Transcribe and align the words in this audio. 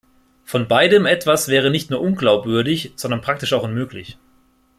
Von 0.45 0.67
beidem 0.67 1.05
etwas 1.05 1.47
wäre 1.47 1.69
nicht 1.69 1.91
nur 1.91 2.01
unglaubwürdig, 2.01 2.91
sondern 2.95 3.21
praktisch 3.21 3.53
auch 3.53 3.61
unmöglich. 3.61 4.17